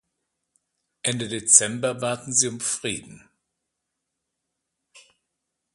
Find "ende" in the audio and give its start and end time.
1.03-1.27